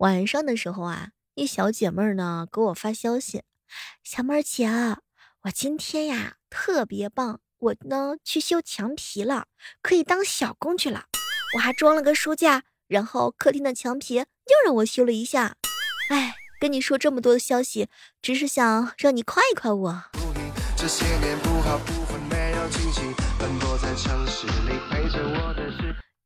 [0.00, 3.42] 晚上的时候啊，一小姐妹儿呢给我发消息
[4.02, 4.66] ：“小妹儿姐，
[5.42, 9.48] 我今天呀特别棒，我呢去修墙皮了，
[9.82, 11.04] 可以当小工去了。
[11.54, 14.24] 我还装了个书架，然后客厅的墙皮又
[14.64, 15.56] 让我修了一下。
[16.08, 17.90] 哎，跟你说这么多的消息，
[18.22, 20.04] 只是想让你夸一夸我。”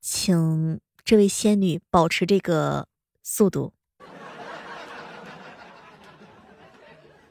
[0.01, 2.87] 请这位仙女保持这个
[3.25, 3.73] 速度。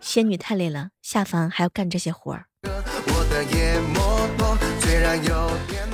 [0.02, 2.47] 仙女太累了，下凡还要干这些活儿。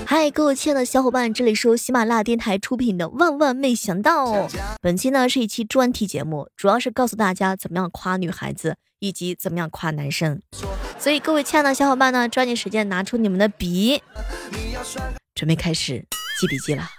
[0.06, 4.48] 嗨，各位亲爱的小伙伴，这里是由喜马拉雅电台出品的《万万没想到》。
[4.82, 10.42] 本期呢是一期专题节目，主要是告诉大家怎么样夸女孩子，以及怎么样夸男生。
[10.98, 14.02] 所以各位亲爱的小伙伴呢，抓紧时间拿出你们的笔，
[15.36, 16.04] 准备开始
[16.40, 16.90] 记笔记了。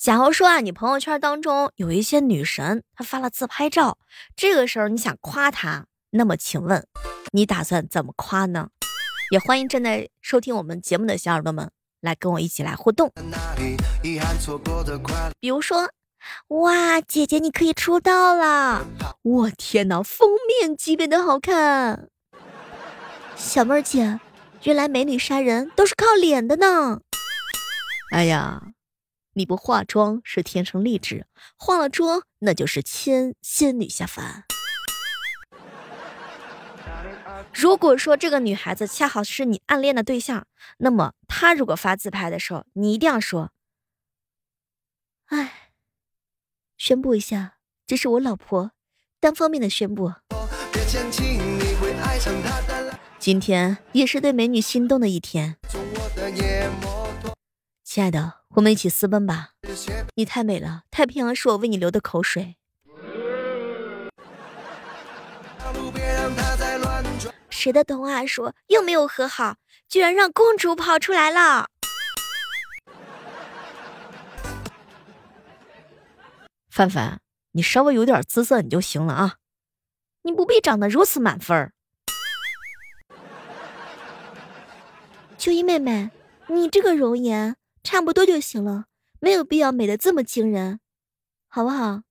[0.00, 3.98] 假如说啊，你朋友圈当中有一些女神，她发了自拍照，
[4.34, 6.86] 这个时候你想夸她，那么请问
[7.32, 8.70] 你打算怎么夸呢？
[9.30, 11.70] 也欢迎正在收听我们节目的小耳朵们
[12.00, 13.12] 来跟我一起来互动。
[15.38, 15.90] 比如说，
[16.48, 18.86] 哇，姐姐你可以出道了！
[19.20, 22.08] 我天哪，封面级别的好看！
[23.36, 24.18] 小妹儿姐，
[24.62, 27.00] 原来美女杀人都是靠脸的呢！
[28.12, 28.62] 哎呀，
[29.40, 34.44] 你不化妆是天生丽质，化了妆那就是千仙女下凡。
[37.54, 40.46] 如果说这个女孩子恰好是你暗恋的对象，
[40.76, 43.50] 那么她如果发自拍的时候，你一定要说
[45.32, 45.70] ：“哎，
[46.76, 47.54] 宣布一下，
[47.86, 48.72] 这是我老婆，
[49.20, 50.12] 单方面的宣布。
[53.18, 55.56] 今天也是对美女心动的一天，
[57.82, 59.50] 亲爱的，我们一起私奔吧！
[60.16, 62.56] 你太美了，太平洋是我为你流的口水。”
[67.48, 69.56] 谁的童话说又没有和好，
[69.88, 71.68] 居然让公主跑出来了？
[76.70, 77.20] 范范，
[77.52, 79.36] 你稍微有点姿色你就行了啊，
[80.22, 81.72] 你不必长得如此满分。
[85.38, 86.10] 秋衣妹妹，
[86.48, 88.84] 你这个容颜差不多就行了，
[89.20, 90.80] 没有必要美的这么惊人，
[91.48, 92.02] 好不好？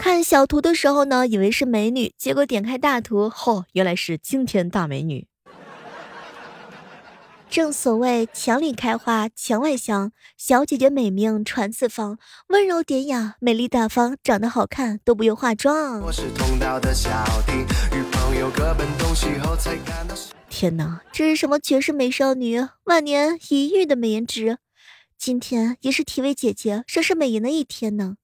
[0.00, 5.26] 看小图的时候呢，以为是美女，结果点开大图，嚯，原来是惊天大美女。
[7.50, 16.02] 正所谓墙里开花墙外香，小姐姐美名传四方，温柔典雅，美丽大方，长得好看都不用化妆。
[20.50, 24.58] 天哪，这是什么绝世美少女，万年一遇的美颜值？
[25.16, 28.16] 今天也是体味姐姐盛世美颜的一天呢。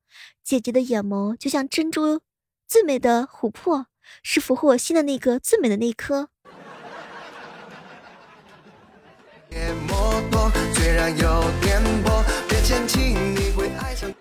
[0.45, 2.21] 姐姐的眼眸就像珍珠，
[2.69, 3.87] 最美的琥珀，
[4.23, 6.29] 是俘获我心的那个最美的那颗。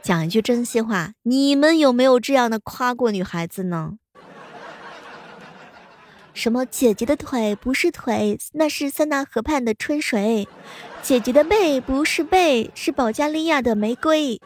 [0.01, 3.93] 讲一句真心话，你们有没有这样的夸过女孩子呢？
[6.33, 10.45] 什么姐姐的腿不是腿，那是塞纳河畔的春水；
[11.01, 14.41] 姐姐的背不是背，是保加利亚的玫瑰。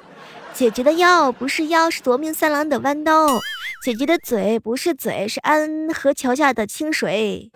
[0.54, 3.40] 姐姐的腰不是腰，是夺命三郎的弯刀；
[3.84, 7.52] 姐姐的嘴不是嘴，是安河桥下的清水。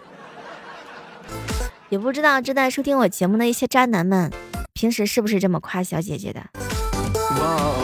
[1.92, 4.32] 也不知道正在收听我节目的一些渣男们，
[4.72, 6.42] 平时是不是这么夸小姐姐的？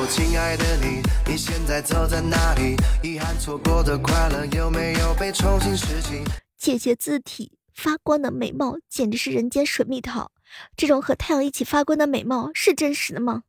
[0.09, 2.77] 亲爱的你，你现在走在哪里？
[3.03, 6.23] 遗憾错过的快乐有没有被重新拾起
[6.57, 10.31] 姐姐字体发光的美貌，简直是人间水蜜桃。
[10.77, 13.43] 这种和太阳一起发光的美貌，是真实的吗？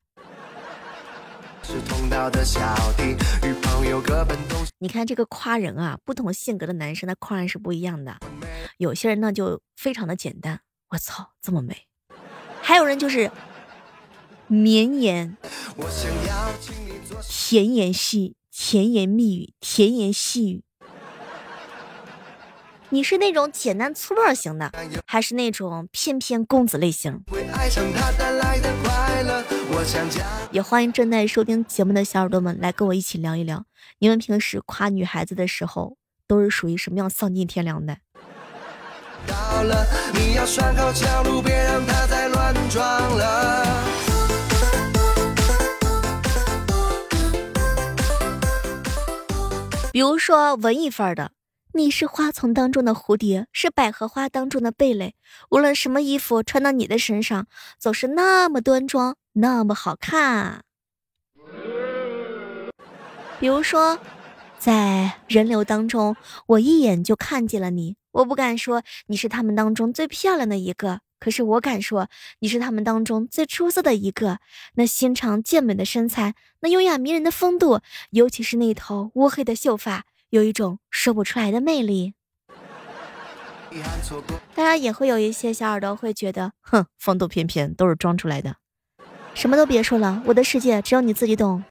[1.63, 2.61] 是同道的小
[2.97, 3.15] 弟，
[3.47, 8.17] 与朋友各奔东西你看这个夸人啊，不同性格的男生他夸人是不一样的。
[8.79, 10.61] 有些人呢就非常的简单，
[10.91, 11.75] 我操这么美；
[12.63, 13.29] 还有人就是
[14.47, 15.37] 绵延、
[17.29, 20.63] 甜言细甜言蜜语、甜言细语。
[22.91, 24.73] 你是那种简单粗暴型的，
[25.05, 27.25] 还是那种翩翩公子类型？
[30.53, 33.65] 也欢迎正在收听节目的小耳朵们来跟我一起聊一聊，
[33.99, 35.99] 你们平时夸女孩子的时候
[36.29, 37.99] 都是属于什么样丧尽天良的？
[39.29, 42.83] 到了，你要拴好脚路，别让它再乱撞
[43.17, 43.85] 了
[49.93, 51.33] 比如说文艺范儿的，
[51.73, 55.15] 你是花丛当中的蝴蝶，是百合花当中的蓓蕾，
[55.51, 57.47] 无论什么衣服穿到你的身上，
[57.81, 60.63] 总是那么端庄，那么好看。
[63.41, 63.99] 比如说，
[64.59, 66.17] 在人流当中，
[66.47, 71.01] 我一眼就看见了你，我不敢说你是他们当中最漂亮的一个。
[71.21, 72.09] 可是我敢说，
[72.41, 74.39] 你是他们当中最出色的一个。
[74.75, 82.15] 那心肠健美的身材，那优雅迷人的风度，尤其是那头乌黑的秀发，有一种说不出来的魅力。
[84.55, 88.57] 当然，也会有一些小耳朵会觉得，哼，风度翩翩都是装出来的。
[89.35, 91.65] 什么都别说了，我的世界只有你自己懂。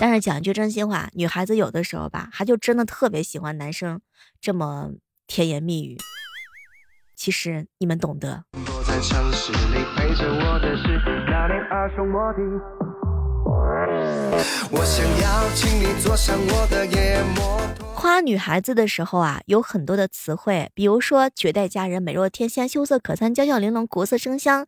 [0.00, 4.00] 但是讲一句真心话，女孩子有的时候吧，她就真的特别喜欢男生
[4.40, 4.90] 这么。
[5.32, 5.96] 甜言蜜语，
[7.14, 8.42] 其实你们懂得。
[17.94, 24.66] 夸女孩子的时候啊，有很多的词汇，比如说绝代佳人、美若天仙、羞涩可餐、娇笑玲珑、国色生香、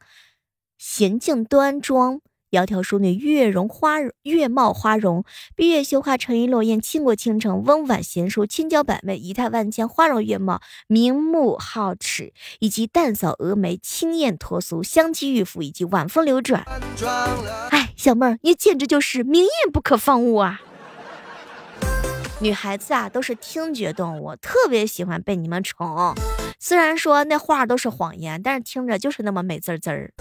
[0.81, 2.21] 娴静端庄。
[2.53, 5.23] 窈窕淑女，月容花月貌花容；
[5.57, 16.63] 闭月羞花，沉鱼落雁，倾国倾城；温婉贤淑，千娇百媚，仪态万千，花容月貌，明目皓齿，以及淡扫蛾眉，清艳脱俗，香肌玉肤，以及晚风流转。
[17.71, 20.61] 哎，小妹儿，你简直就是明艳不可方物啊！
[22.41, 26.15] 女孩子啊，都是听觉动物，特别喜欢被你们宠。
[26.59, 30.13] 虽然说那话都是谎言，但是听着就是那么美滋滋儿。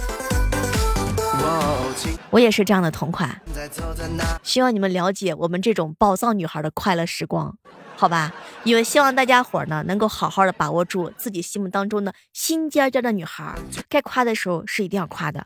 [2.30, 3.42] 我也是这样的同款，
[4.44, 7.56] 希望你们了解我们这种暴躁女孩的快乐时光，
[7.96, 8.34] 好吧？
[8.64, 13.56] 因为希望大家伙呢能够好好的把握住自己心目当中的心尖尖的女孩，
[13.90, 15.46] 该夸的时候是一定要夸的，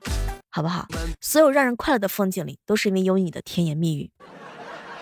[0.51, 0.87] 好不好？
[1.21, 4.11] 所有让人快乐的风景里，都是因为有你的甜言蜜语。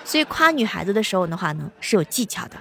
[0.06, 2.58] 所以夸女孩子的时候的话呢，是有技巧的。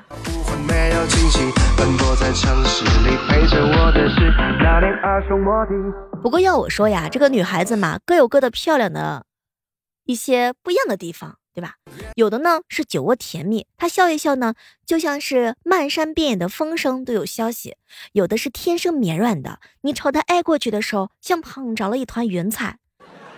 [6.23, 9.27] 不过要我说呀，这个女孩子嘛，各有各的漂亮的
[10.05, 11.75] 一些不一样的地方，对吧？
[12.15, 14.55] 有的呢是酒窝甜蜜，她笑一笑呢，
[14.87, 17.73] 就像是漫山遍野的风声都有消息；
[18.13, 22.79] 有的是天生绵软的，你朝她挨过去的时候，像捧着了一团云彩。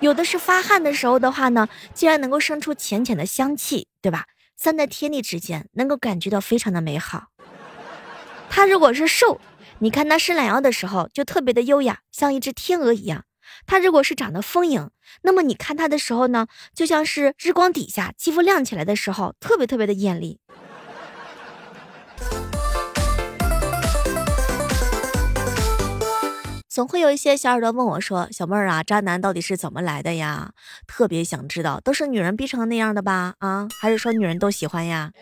[0.00, 4.26] 有的是发汗的时候的话呢，竟然能够生出浅浅的香气，对吧？
[4.56, 7.28] 散在天地之间，能够感觉到非常的美好。
[8.50, 9.40] 她如果是瘦，
[9.80, 13.24] 你看他伸懒腰的时候就特别的优雅，像一只天鹅一样。
[13.66, 14.90] 他如果是长得丰盈，
[15.22, 20.38] 那么你看他的时候呢，就像是日光底下肌肤亮起来的时候，特别特别的艳丽。
[26.68, 30.52] 总会有一些小耳朵问我说：“小妹儿啊，渣男到底是怎么来的呀？
[30.86, 33.34] 特别想知道，都是女人逼成那样的吧？
[33.38, 35.12] 啊，还是说女人都喜欢呀？”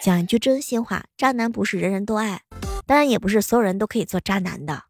[0.00, 2.40] 讲一句真心话，渣男不是人人都爱，
[2.86, 4.84] 当然也不是所有人都可以做渣男的。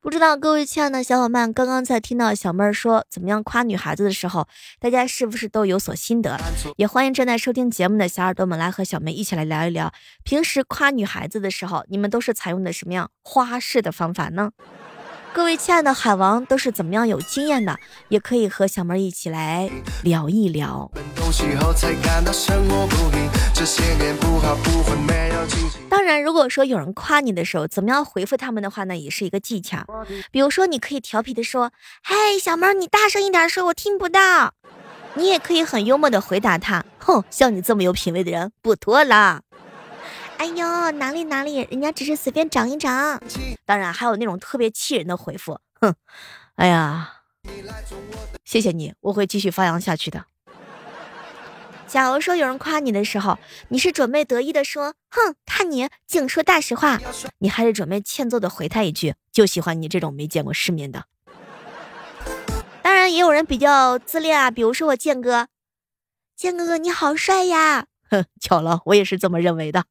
[0.00, 4.48] 不知道各位亲爱的小伙伴，刚刚在听到小妹儿说怎么样夸女孩子的时候，
[4.80, 6.38] 大家是不是都有所心得？
[6.76, 9.92] 也欢迎正在收听节目的小耳朵们来和小妹一起来聊一聊，
[10.24, 14.52] 平时夸女孩子的时候，你们都是采用的什么样花式的方法呢？
[15.34, 17.78] 各位亲爱的海王都是怎么样有经验的？
[18.08, 19.70] 也可以和小妹一起来
[20.02, 20.90] 聊一聊。
[25.88, 29.84] 当然，如果说有人夸你的时候，怎么样回复他们的话呢，也是一个技巧。
[30.30, 34.52] 比如说，你可以调皮的说：“嘿，小妹，你大声一点说，我听不到。”
[35.14, 39.40] 你也可以很幽默的回答他：“哼，像你这么有品位的人不多了。”
[40.38, 43.20] 哎呦，哪里哪里，人家只是随便长一长。
[43.64, 45.94] 当然还有那种特别气人的回复，哼，
[46.54, 47.22] 哎呀，
[48.44, 50.24] 谢谢你，我会继续发扬下去的。
[51.88, 57.00] 假如说有人夸你的时候，你是准备得意的说，哼，看你净说大实话，
[57.38, 61.04] 你还是准备欠揍的回他一句，就喜欢你这种没见过世面的。
[62.82, 65.48] 当然也有人比较自恋啊，比如说我剑哥，
[66.36, 69.84] 剑哥哥你好帅呀，哼，巧了，我也是这么认为的。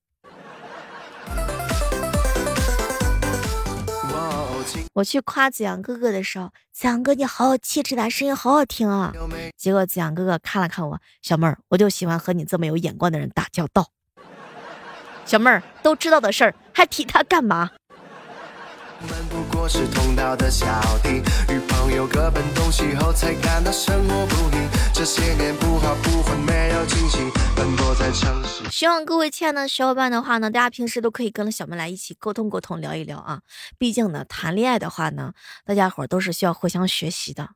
[4.97, 9.13] 我去夸子阳哥哥的时候，子阳哥你好有气质的，声音好好听啊。
[9.55, 13.91] 结果子阳哥哥看了看我，小妹儿，我就喜欢和你这么有眼光的人打交道。
[15.23, 17.69] 小妹儿都知道的事儿，还提他干嘛？
[22.07, 24.59] 各奔东西后，才感到生活不易。
[24.93, 27.17] 这些年不好不坏，没有惊喜，
[27.55, 28.63] 奔波在城市。
[28.71, 33.41] 希望各位亲爱的小伙伴的话呢，大家平时都可以跟小妹来一起沟通沟通，聊一聊啊。
[33.77, 35.33] 毕竟呢，谈恋爱的话呢，
[35.65, 37.49] 大家伙都是需要互相学习的。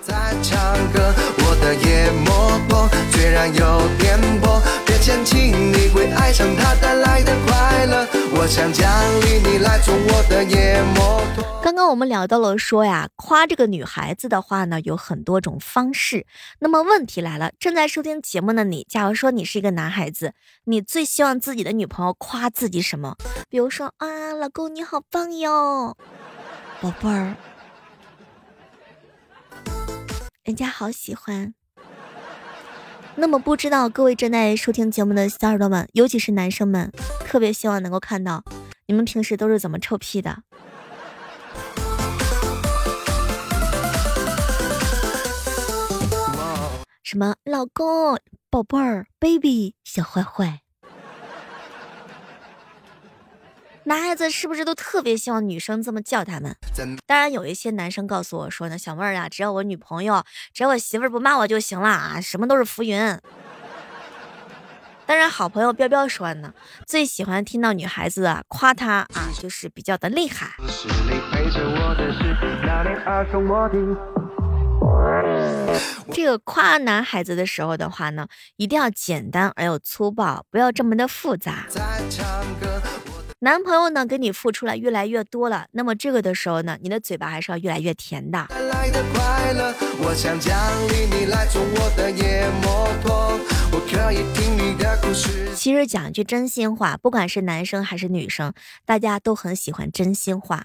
[0.00, 0.58] 在唱
[0.92, 4.60] 歌，我的夜摩托虽然有点破，
[5.04, 8.08] 别嫌弃，你会爱上它带来的快乐。
[8.38, 11.44] 我想奖励你来坐我的夜摩托。
[11.62, 16.26] 刚刚我们聊到了说呀，夸这个女孩子的话呢，有很多种方式。
[16.58, 20.32] 那么问题来了，正在收听节目的你，假如说你是一个男孩子，
[20.64, 23.14] 你最希望自己的女朋友夸自己什么？
[23.50, 25.94] 比如说啊，老公你好棒哟，
[26.80, 27.36] 宝贝儿。
[30.44, 31.52] 人家好喜欢。
[33.16, 36.90] 那么不知道各位正在收听节目的小耳朵们，尤其是男生们，
[37.20, 38.42] 特别希望能够看到
[38.86, 40.42] 你们平时都是怎么臭屁的。
[47.02, 48.18] 什么老公、
[48.50, 50.63] 宝贝儿、baby、小坏坏。
[53.86, 56.56] 男孩子是不是都特别希望女生这么叫他们？
[57.06, 60.24] 当然，有一些男生告诉我说呢，小妹儿啊，只要我女朋友，
[60.54, 62.98] 只要我媳妇儿不骂我就行了啊，什么都是浮云。
[65.06, 66.54] 当然，好朋友彪彪说呢，
[66.86, 70.54] 最喜欢听到女孩子啊夸他啊，就是比较的厉害。
[76.10, 78.26] 这个夸男孩子的时候的话呢，
[78.56, 81.66] 一定要简单而又粗暴，不要这么的复杂。
[83.44, 88.48] 男朋友呢，给你付出了越来越多了，那么这个的时候呢，你的嘴巴还是要越来越甜的。
[95.54, 98.54] 其实讲一句真心话，不管是男生还是女生，
[98.86, 100.64] 大家都很喜欢真心话。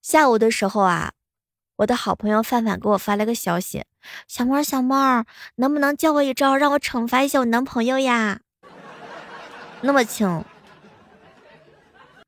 [0.00, 1.12] 下午的时候啊。
[1.76, 3.84] 我的好朋友范范给我发了个消息
[4.26, 5.24] ：“小猫小猫，
[5.56, 8.40] 能不能教我一招，让我惩罚一下我男朋友呀？”
[9.82, 10.44] 那么请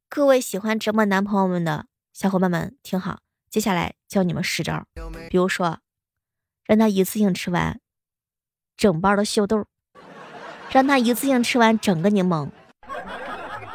[0.08, 4.84] 各位喜欢折磨男朋友们的小伙伴们听好，接下来教你们十招。
[5.30, 5.78] 比如说，
[6.64, 7.80] 让他一次性吃完
[8.76, 9.66] 整包的秀豆，
[10.70, 12.50] 让他一次性吃完整个柠檬，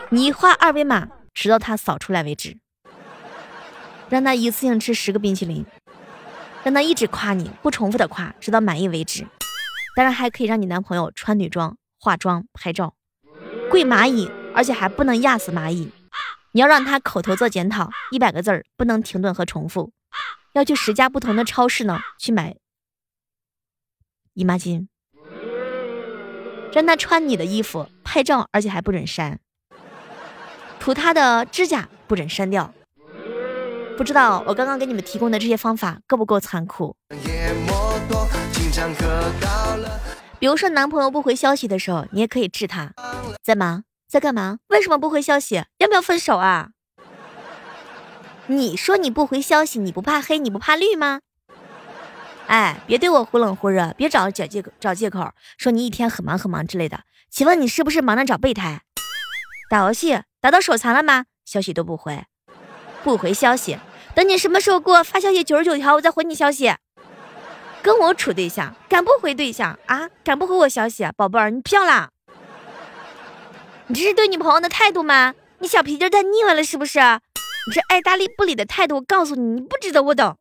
[0.09, 2.57] 你画二维码，直到他扫出来为止。
[4.09, 5.65] 让他一次性吃十个冰淇淋，
[6.67, 9.25] 让他一直夸你，不重复的夸，直到满意为止。
[9.95, 12.93] 当然还可以让你男朋友穿女装、化妆、拍照，
[13.71, 15.89] 跪蚂蚁，而且还不能压死蚂蚁。
[16.51, 19.93] 你要让他口头做检讨，一百个字儿不能停顿和重复。
[20.51, 22.57] 要去十家不同的超市呢去买
[24.33, 24.89] 姨妈巾。
[26.73, 29.39] 让他穿你的衣服拍照，而且还不准删。
[30.81, 32.73] 涂他的指甲，不准删掉。
[33.97, 36.95] 不知道我刚刚给你们提供的这些方法够不够残酷？
[40.37, 42.93] 比如说男朋友不回消息的时候，你也可以治他，
[43.43, 44.59] 在忙，在干嘛？
[44.67, 45.63] 为什么不回消息？
[45.79, 46.69] 要不要分手啊？
[48.45, 51.21] 你说你不回消息，你不怕黑，你不怕绿吗？
[52.45, 57.01] 哎，别对我忽冷忽热，别找找借口，找借口说你一天很忙很忙之类的。
[57.31, 58.81] 请问你是不是忙着找备胎？
[59.71, 61.25] 打游戏打到手残了吗？
[61.43, 62.25] 消息都不回。
[63.07, 63.79] 不回消息，
[64.13, 66.75] 等你什么时候给我发消息九十九条，我再回你消息。
[67.81, 70.09] 跟我处对象，敢不回对象啊？
[70.25, 72.09] 敢不回我消息，宝贝儿，你漂亮。
[73.87, 75.33] 你这是对女朋友的态度吗？
[75.59, 76.99] 你小皮筋太腻歪了是不是？
[76.99, 80.35] 你这爱搭理不理的态度，我告诉你，你不值得我等。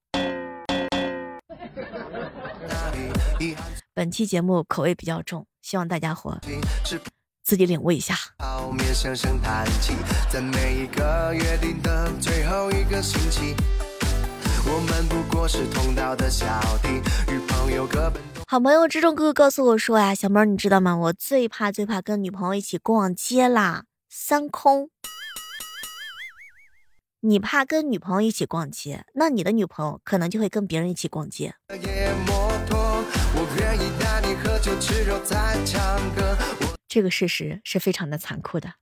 [3.95, 6.41] 本期节目口味比较重，希望大家伙。
[7.45, 8.17] 自己领悟一下。
[18.47, 20.97] 好朋友之中哥哥告诉我说呀，小猫你知道吗？
[20.97, 24.91] 我最怕最怕跟女朋友一起逛街啦，三空。
[27.21, 31.53] 你怕跟女朋友一起逛街，那你的女朋友可能就会跟别人一起逛街。
[36.89, 38.75] 这个事实是非常的残酷的。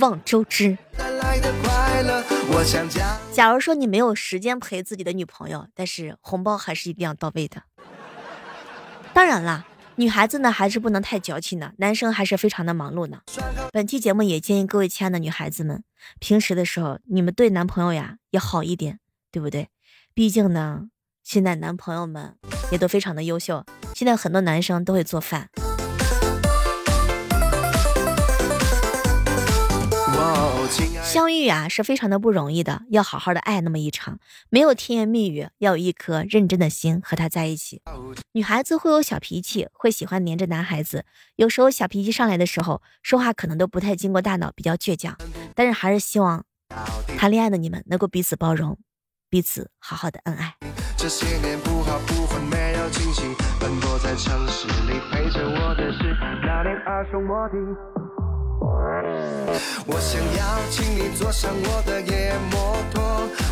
[0.00, 0.76] 望周知。
[3.32, 7.62] 假如说你没有时间陪自己的女朋友，但是红包还是一定要到位的。
[9.12, 9.64] 当然啦，
[9.96, 13.20] 女孩子呢还是不能太矫情的，男生还是非常的忙碌呢。
[13.72, 15.84] 本期节目也建议各位亲爱的女孩子们，
[16.18, 18.98] 平时的时候你们对男朋友呀也好一点，
[19.30, 19.68] 对不对？
[20.12, 20.88] 毕竟呢，
[21.22, 22.36] 现在男朋友们
[22.72, 23.64] 也都非常的优秀，
[23.94, 25.50] 现在很多男生都会做饭。
[31.10, 37.82] 相遇啊是非常的不容易的，要好好的爱那么一场，没有甜言蜜语，要有一颗认真的心和他在一起。
[38.30, 45.16] 女孩子会有小脾气，会喜欢黏着男孩子，有时候小脾气上来的时候，说话可能都不太经过大脑，比较倔强。
[45.56, 46.44] 但是还是希望
[47.18, 48.78] 谈恋爱的你们能够彼此包容，
[49.28, 50.54] 彼此好好的恩爱。
[50.96, 53.22] 这些年不好不坏没有惊喜，
[53.58, 56.04] 奔波在城市里陪着我的是
[56.46, 57.58] 那年耳熟莫听。
[57.58, 58.19] 我想要请你坐上我的野摩托。
[58.19, 58.19] 我愿
[59.86, 63.02] 我想要请你坐上我的野摩托，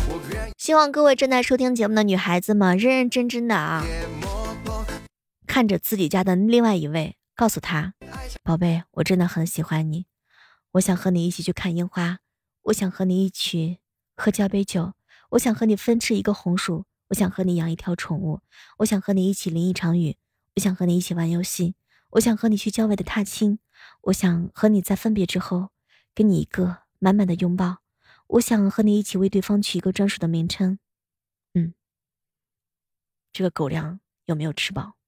[0.09, 3.85] 我愿意希望各位正在收听节目的女孩子们认认真真的啊，
[5.45, 7.93] 看着自己家的另外一位，告诉他，
[8.43, 10.05] 宝贝，我真的很喜欢你，
[10.71, 12.19] 我想和你一起去看樱花，
[12.63, 13.77] 我想和你一起
[14.15, 14.93] 喝交杯酒，
[15.31, 16.85] 我想和你分吃一个红薯。
[17.09, 18.41] 我想和你养一条宠物，
[18.77, 20.15] 我想和你一起淋一场雨，
[20.55, 21.73] 我想和你一起玩游戏，
[22.11, 23.57] 我想和你去郊外的踏青，
[24.03, 25.69] 我想和你在分别之后
[26.13, 27.79] 给你一个满满的拥抱，
[28.27, 30.79] 我想和你一起为对方取一个专属的名称。
[31.53, 31.73] 嗯，
[33.33, 34.98] 这个狗粮有没有吃饱？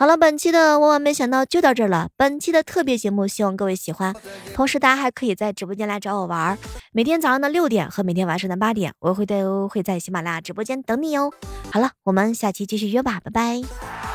[0.00, 2.08] 好了，本期的万万没想到就到这儿了。
[2.16, 4.16] 本期的特别节目，希望各位喜欢。
[4.54, 6.58] 同时，大家还可以在直播间来找我玩儿。
[6.90, 11.30] 每天早上的六点和每天晚上的八点，我会都会在喜马拉雅直播间等你哦。
[11.70, 14.09] 好了，我们下期继续约吧，拜拜。